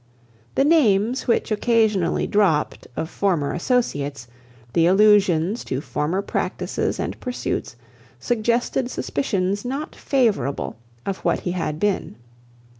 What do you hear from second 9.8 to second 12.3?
favourable of what he had been.